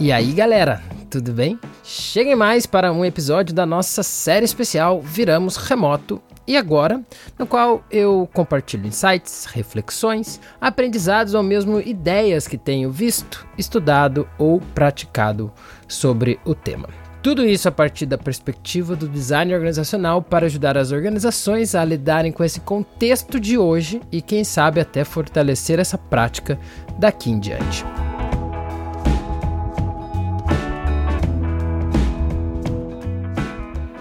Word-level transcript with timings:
E 0.00 0.12
aí, 0.12 0.30
galera, 0.30 0.80
tudo 1.10 1.32
bem? 1.32 1.58
Cheguem 1.82 2.36
mais 2.36 2.66
para 2.66 2.92
um 2.92 3.04
episódio 3.04 3.52
da 3.52 3.66
nossa 3.66 4.04
série 4.04 4.44
especial 4.44 5.02
Viramos 5.02 5.56
Remoto 5.56 6.22
e 6.46 6.56
agora, 6.56 7.02
no 7.36 7.48
qual 7.48 7.82
eu 7.90 8.28
compartilho 8.32 8.86
insights, 8.86 9.46
reflexões, 9.46 10.40
aprendizados 10.60 11.34
ou 11.34 11.42
mesmo 11.42 11.80
ideias 11.80 12.46
que 12.46 12.56
tenho 12.56 12.92
visto, 12.92 13.44
estudado 13.58 14.28
ou 14.38 14.60
praticado 14.72 15.52
sobre 15.88 16.38
o 16.44 16.54
tema. 16.54 16.88
Tudo 17.20 17.44
isso 17.44 17.68
a 17.68 17.72
partir 17.72 18.06
da 18.06 18.16
perspectiva 18.16 18.94
do 18.94 19.08
design 19.08 19.52
organizacional 19.52 20.22
para 20.22 20.46
ajudar 20.46 20.78
as 20.78 20.92
organizações 20.92 21.74
a 21.74 21.84
lidarem 21.84 22.30
com 22.30 22.44
esse 22.44 22.60
contexto 22.60 23.40
de 23.40 23.58
hoje 23.58 24.00
e, 24.12 24.22
quem 24.22 24.44
sabe, 24.44 24.80
até 24.80 25.02
fortalecer 25.02 25.80
essa 25.80 25.98
prática 25.98 26.56
daqui 27.00 27.30
em 27.30 27.40
diante. 27.40 27.84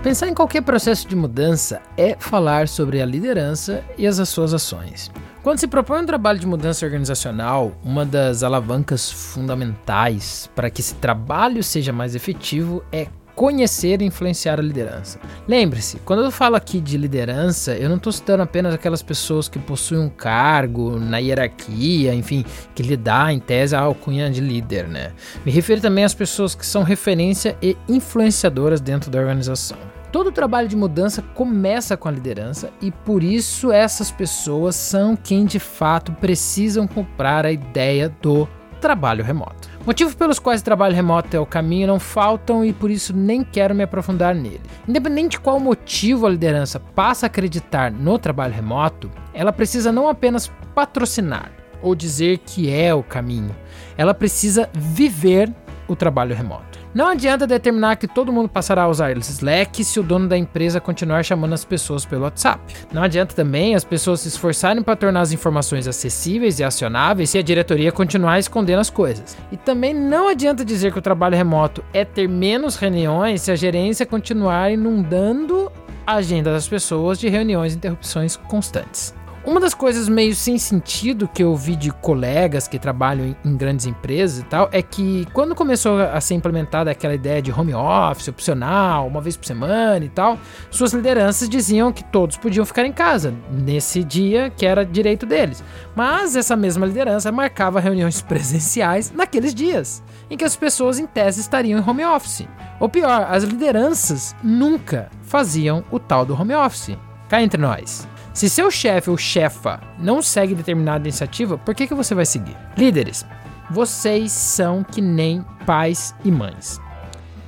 Pensar 0.04 0.28
em 0.28 0.34
qualquer 0.34 0.62
processo 0.62 1.08
de 1.08 1.16
mudança 1.16 1.82
é 1.98 2.16
falar 2.20 2.68
sobre 2.68 3.02
a 3.02 3.06
liderança 3.06 3.84
e 3.98 4.06
as 4.06 4.18
suas 4.30 4.54
ações. 4.54 5.12
Quando 5.42 5.60
se 5.60 5.68
propõe 5.68 6.02
um 6.02 6.06
trabalho 6.06 6.40
de 6.40 6.46
mudança 6.46 6.86
organizacional, 6.86 7.72
uma 7.84 8.06
das 8.06 8.44
alavancas 8.44 9.12
fundamentais 9.12 10.50
para 10.56 10.70
que 10.70 10.82
esse 10.82 10.96
trabalho 10.96 11.64
seja 11.64 11.92
mais 11.92 12.16
efetivo 12.16 12.84
é 12.92 13.08
conhecer 13.38 14.02
e 14.02 14.06
influenciar 14.06 14.60
a 14.60 14.64
liderança. 14.64 15.20
Lembre-se, 15.48 15.98
quando 16.00 16.24
eu 16.24 16.32
falo 16.32 16.56
aqui 16.56 16.82
de 16.82 16.98
liderança, 16.98 17.76
eu 17.76 17.88
não 17.88 17.98
estou 17.98 18.12
citando 18.12 18.42
apenas 18.42 18.74
aquelas 18.74 19.04
pessoas 19.04 19.48
que 19.48 19.60
possuem 19.60 20.02
um 20.02 20.10
cargo 20.10 21.00
na 21.00 21.20
hierarquia, 21.20 22.16
enfim, 22.16 22.44
que 22.74 22.82
lhe 22.82 22.98
dá 22.98 23.32
em 23.32 23.40
tese 23.40 23.76
a 23.76 23.80
alcunha 23.80 24.30
de 24.30 24.42
líder, 24.42 24.88
né? 24.88 25.12
Me 25.46 25.52
refiro 25.52 25.80
também 25.80 26.04
às 26.04 26.16
pessoas 26.16 26.56
que 26.56 26.66
são 26.66 26.82
referência 26.82 27.56
e 27.62 27.78
influenciadoras 27.88 28.82
dentro 28.82 29.12
da 29.12 29.20
organização. 29.20 29.78
Todo 30.12 30.32
trabalho 30.32 30.68
de 30.68 30.76
mudança 30.76 31.22
começa 31.22 31.98
com 31.98 32.08
a 32.08 32.12
liderança 32.12 32.70
e 32.82 32.92
por 32.92 33.24
isso 33.24 33.72
essas 33.72 34.10
pessoas 34.10 34.76
são 34.76 35.16
quem 35.16 35.46
de 35.46 35.60
fato 35.60 36.14
precisam 36.14 36.88
comprar 36.88 37.46
a 37.46 37.52
ideia 37.52 38.14
do 38.22 38.48
trabalho 38.80 39.24
remoto. 39.24 39.68
Motivos 39.86 40.16
pelos 40.16 40.40
quais 40.40 40.62
o 40.62 40.64
trabalho 40.64 40.96
remoto 40.96 41.36
é 41.36 41.40
o 41.40 41.46
caminho 41.46 41.88
não 41.88 42.00
faltam 42.00 42.64
e 42.64 42.72
por 42.72 42.90
isso 42.90 43.16
nem 43.16 43.44
quero 43.44 43.76
me 43.76 43.84
aprofundar 43.84 44.34
nele. 44.34 44.62
Independente 44.88 45.32
de 45.32 45.40
qual 45.40 45.60
motivo 45.60 46.26
a 46.26 46.30
liderança 46.30 46.80
passa 46.80 47.26
a 47.26 47.28
acreditar 47.28 47.92
no 47.92 48.18
trabalho 48.18 48.54
remoto, 48.54 49.12
ela 49.34 49.52
precisa 49.52 49.92
não 49.92 50.08
apenas 50.08 50.52
patrocinar 50.74 51.52
ou 51.82 51.96
dizer 51.96 52.40
que 52.40 52.72
é 52.72 52.94
o 52.94 53.04
caminho, 53.04 53.56
ela 53.98 54.14
precisa 54.14 54.70
viver 54.74 55.54
o 55.88 55.96
trabalho 55.96 56.36
remoto. 56.36 56.77
Não 56.94 57.08
adianta 57.08 57.46
determinar 57.46 57.98
que 57.98 58.08
todo 58.08 58.32
mundo 58.32 58.50
passará 58.50 58.84
a 58.84 58.88
usar 58.88 59.16
Slack 59.18 59.84
se 59.84 60.00
o 60.00 60.04
dono 60.04 60.28
da 60.28 60.38
empresa 60.38 60.80
continuar 60.80 61.24
chamando 61.24 61.54
as 61.54 61.66
pessoas 61.66 62.06
pelo 62.06 62.24
WhatsApp. 62.24 62.62
Não 62.92 63.04
adianta 63.04 63.36
também 63.36 63.76
as 63.76 63.84
pessoas 63.84 64.22
se 64.22 64.30
esforçarem 64.30 64.82
para 64.82 64.96
tornar 64.96 65.22
as 65.22 65.32
informações 65.32 65.88
acessíveis 65.88 66.60
e 66.60 66.64
acionáveis 66.64 67.30
se 67.30 67.38
a 67.38 67.42
diretoria 67.42 67.92
continuar 67.92 68.40
escondendo 68.40 68.80
as 68.80 68.90
coisas. 68.90 69.38
E 69.52 69.58
também 69.58 69.94
não 69.94 70.28
adianta 70.28 70.64
dizer 70.64 70.92
que 70.92 71.00
o 71.00 71.02
trabalho 71.02 71.36
remoto 71.36 71.84
é 71.94 72.06
ter 72.06 72.28
menos 72.28 72.76
reuniões 72.76 73.42
se 73.42 73.52
a 73.52 73.56
gerência 73.56 74.06
continuar 74.06 74.72
inundando 74.72 75.72
a 76.06 76.16
agenda 76.16 76.52
das 76.54 76.68
pessoas 76.68 77.20
de 77.20 77.28
reuniões 77.28 77.74
e 77.74 77.76
interrupções 77.76 78.38
constantes. 78.38 79.17
Uma 79.48 79.62
das 79.62 79.74
coisas 79.74 80.10
meio 80.10 80.36
sem 80.36 80.58
sentido 80.58 81.26
que 81.26 81.42
eu 81.42 81.56
vi 81.56 81.78
de 81.78 81.90
colegas 81.90 82.68
que 82.68 82.78
trabalham 82.78 83.34
em, 83.46 83.56
grandes 83.56 83.86
empresas 83.86 84.40
e 84.40 84.44
tal 84.44 84.68
é 84.74 84.82
que 84.82 85.26
quando 85.32 85.56
começou 85.56 86.02
a 86.02 86.20
ser 86.20 86.34
implementada 86.34 86.92
aquela 86.92 87.16
ideia 87.16 87.42
de 87.42 87.50
home 87.50 87.74
office 87.74 88.28
opcional, 88.28 89.08
uma 89.08 89.22
vez 89.22 89.38
por 89.38 89.46
semana 89.46 90.04
e 90.04 90.10
tal, 90.10 90.38
suas 90.70 90.92
lideranças 90.92 91.48
diziam 91.48 91.94
que 91.94 92.04
todos 92.04 92.36
podiam 92.36 92.66
ficar 92.66 92.86
em 92.86 92.92
casa 92.92 93.34
nesse 93.50 94.04
dia 94.04 94.50
que 94.50 94.66
era 94.66 94.86
direito 94.86 95.26
deles. 95.26 95.64
Mas 95.96 96.36
essa 96.36 96.58
mesma 96.58 96.86
liderança 96.86 97.32
marcava 97.32 97.80
reuniões 97.80 98.20
presenciais 98.28 99.14
naqueles 99.16 99.56
dias 99.56 100.04
em 100.30 100.36
que 100.36 100.44
as 100.44 100.58
pessoas 100.58 101.00
em 101.00 101.08
tese 101.08 101.40
estariam 101.40 101.80
em 101.80 101.90
home 101.90 102.04
office. 102.04 102.46
Ou 102.82 102.90
pior, 102.90 103.26
as 103.32 103.46
lideranças 103.46 104.36
nunca 104.44 105.10
faziam 105.24 105.86
o 105.90 105.98
tal 105.98 106.26
do 106.26 106.34
home 106.34 106.54
office. 106.54 106.98
Cá 107.30 107.42
entre 107.42 107.62
nós. 107.62 108.06
Se 108.38 108.48
seu 108.48 108.70
chefe 108.70 109.10
ou 109.10 109.18
chefa 109.18 109.82
não 109.98 110.22
segue 110.22 110.54
determinada 110.54 111.08
iniciativa, 111.08 111.58
por 111.58 111.74
que, 111.74 111.88
que 111.88 111.96
você 111.96 112.14
vai 112.14 112.24
seguir? 112.24 112.56
Líderes, 112.78 113.26
vocês 113.68 114.32
são 114.32 114.84
que 114.84 115.02
nem 115.02 115.44
pais 115.66 116.14
e 116.24 116.30
mães. 116.30 116.80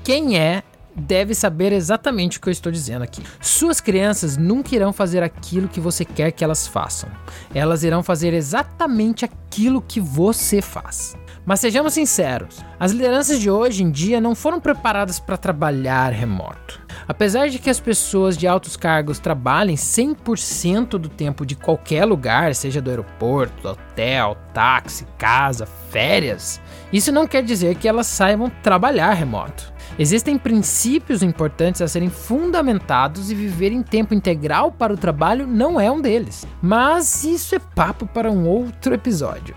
Quem 0.04 0.40
é 0.40 0.64
deve 0.96 1.36
saber 1.36 1.74
exatamente 1.74 2.40
o 2.40 2.42
que 2.42 2.50
eu 2.50 2.52
estou 2.52 2.72
dizendo 2.72 3.04
aqui. 3.04 3.22
Suas 3.40 3.80
crianças 3.80 4.36
nunca 4.36 4.74
irão 4.74 4.92
fazer 4.92 5.22
aquilo 5.22 5.68
que 5.68 5.80
você 5.80 6.04
quer 6.04 6.32
que 6.32 6.44
elas 6.44 6.66
façam. 6.66 7.08
Elas 7.54 7.84
irão 7.84 8.02
fazer 8.02 8.34
exatamente 8.34 9.24
aquilo 9.24 9.84
que 9.84 10.02
você 10.02 10.60
faz. 10.60 11.16
Mas 11.46 11.60
sejamos 11.60 11.94
sinceros, 11.94 12.66
as 12.80 12.92
lideranças 12.92 13.40
de 13.40 13.48
hoje 13.48 13.84
em 13.84 13.92
dia 13.92 14.20
não 14.20 14.34
foram 14.34 14.60
preparadas 14.60 15.20
para 15.20 15.38
trabalhar 15.38 16.12
remoto. 16.12 16.79
Apesar 17.10 17.50
de 17.50 17.58
que 17.58 17.72
as 17.72 17.80
pessoas 17.80 18.38
de 18.38 18.48
altos 18.48 18.78
cargos 18.78 19.18
trabalhem 19.18 19.76
100% 19.76 20.90
do 20.90 21.10
tempo 21.10 21.44
de 21.44 21.56
qualquer 21.56 22.06
lugar, 22.06 22.54
seja 22.54 22.80
do 22.80 22.92
aeroporto, 22.92 23.68
hotel, 23.68 24.38
táxi, 24.54 25.08
casa, 25.18 25.66
férias, 25.66 26.62
isso 26.94 27.12
não 27.12 27.26
quer 27.26 27.42
dizer 27.42 27.78
que 27.78 27.88
elas 27.88 28.06
saibam 28.06 28.48
trabalhar 28.62 29.14
remoto. 29.14 29.74
Existem 29.98 30.38
princípios 30.38 31.24
importantes 31.24 31.82
a 31.82 31.88
serem 31.88 32.10
fundamentados 32.10 33.32
e 33.32 33.36
viver 33.36 33.72
em 33.72 33.82
tempo 33.82 34.14
integral 34.14 34.72
para 34.72 34.94
o 34.94 34.98
trabalho 34.98 35.48
não 35.48 35.82
é 35.82 35.90
um 35.90 36.00
deles. 36.00 36.46
Mas 36.62 37.24
isso 37.24 37.56
é 37.56 37.60
papo 37.60 38.06
para 38.06 38.32
um 38.32 38.48
outro 38.48 38.94
episódio. 38.94 39.56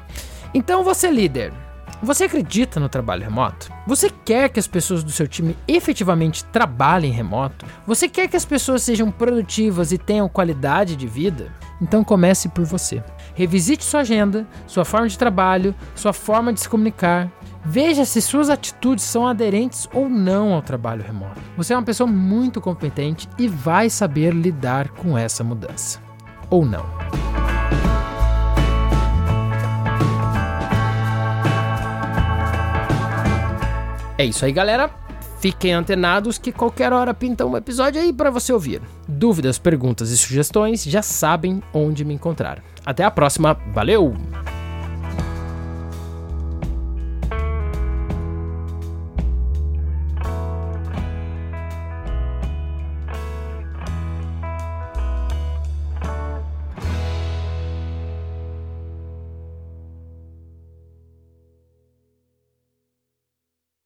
Então, 0.54 0.82
você 0.82 1.10
líder, 1.10 1.52
você 2.02 2.24
acredita 2.24 2.80
no 2.80 2.88
trabalho 2.88 3.22
remoto? 3.22 3.72
Você 3.86 4.10
quer 4.10 4.48
que 4.48 4.58
as 4.58 4.66
pessoas 4.66 5.04
do 5.04 5.12
seu 5.12 5.28
time 5.28 5.56
efetivamente 5.68 6.44
trabalhem 6.46 7.12
remoto? 7.12 7.64
Você 7.86 8.08
quer 8.08 8.26
que 8.28 8.36
as 8.36 8.44
pessoas 8.44 8.82
sejam 8.82 9.10
produtivas 9.10 9.92
e 9.92 9.98
tenham 9.98 10.28
qualidade 10.28 10.96
de 10.96 11.06
vida? 11.06 11.52
Então 11.80 12.02
comece 12.02 12.48
por 12.48 12.64
você. 12.64 13.02
Revisite 13.34 13.84
sua 13.84 14.00
agenda, 14.00 14.46
sua 14.66 14.84
forma 14.84 15.08
de 15.08 15.16
trabalho, 15.16 15.74
sua 15.94 16.12
forma 16.12 16.52
de 16.52 16.60
se 16.60 16.68
comunicar. 16.68 17.30
Veja 17.64 18.04
se 18.04 18.20
suas 18.20 18.50
atitudes 18.50 19.04
são 19.04 19.26
aderentes 19.26 19.88
ou 19.94 20.08
não 20.08 20.52
ao 20.52 20.62
trabalho 20.62 21.04
remoto. 21.04 21.40
Você 21.56 21.72
é 21.72 21.76
uma 21.76 21.84
pessoa 21.84 22.08
muito 22.08 22.60
competente 22.60 23.28
e 23.38 23.46
vai 23.46 23.88
saber 23.88 24.34
lidar 24.34 24.88
com 24.88 25.16
essa 25.16 25.44
mudança. 25.44 26.00
Ou 26.50 26.66
não. 26.66 27.21
É 34.18 34.24
isso 34.24 34.44
aí, 34.44 34.52
galera. 34.52 34.90
Fiquem 35.40 35.72
antenados 35.72 36.38
que 36.38 36.52
qualquer 36.52 36.92
hora 36.92 37.12
pinta 37.12 37.44
um 37.44 37.56
episódio 37.56 38.00
aí 38.00 38.12
para 38.12 38.30
você 38.30 38.52
ouvir. 38.52 38.80
Dúvidas, 39.08 39.58
perguntas 39.58 40.10
e 40.10 40.16
sugestões 40.16 40.84
já 40.84 41.02
sabem 41.02 41.60
onde 41.74 42.04
me 42.04 42.14
encontrar. 42.14 42.62
Até 42.86 43.02
a 43.02 43.10
próxima, 43.10 43.58
valeu! 43.72 44.14